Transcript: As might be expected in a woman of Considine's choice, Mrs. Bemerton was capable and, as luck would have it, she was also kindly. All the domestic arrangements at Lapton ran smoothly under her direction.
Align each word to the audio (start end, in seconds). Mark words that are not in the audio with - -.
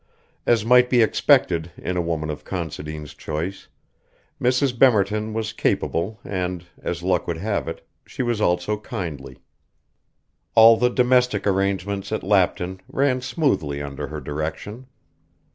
As 0.47 0.65
might 0.65 0.89
be 0.89 1.03
expected 1.03 1.71
in 1.77 1.95
a 1.95 2.01
woman 2.01 2.31
of 2.31 2.43
Considine's 2.43 3.13
choice, 3.13 3.67
Mrs. 4.41 4.75
Bemerton 4.75 5.31
was 5.31 5.53
capable 5.53 6.19
and, 6.23 6.65
as 6.81 7.03
luck 7.03 7.27
would 7.27 7.37
have 7.37 7.67
it, 7.67 7.87
she 8.07 8.23
was 8.23 8.41
also 8.41 8.77
kindly. 8.77 9.37
All 10.55 10.75
the 10.75 10.89
domestic 10.89 11.45
arrangements 11.45 12.11
at 12.11 12.23
Lapton 12.23 12.79
ran 12.87 13.21
smoothly 13.21 13.79
under 13.79 14.07
her 14.07 14.19
direction. 14.21 14.87